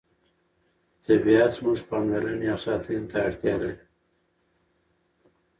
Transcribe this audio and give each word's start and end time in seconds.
طبیعت 1.05 1.51
زموږ 1.57 1.79
پاملرنې 1.89 2.47
او 2.53 2.59
ساتنې 2.65 3.05
ته 3.11 3.17
اړتیا 3.27 3.55
لري 3.61 3.85